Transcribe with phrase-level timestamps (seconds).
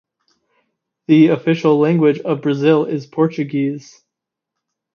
[1.05, 4.03] The official language of Brazil is Portuguese.